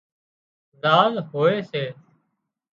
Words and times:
زاز 0.81 1.13
هوئي 1.29 1.57
سي 1.69 1.83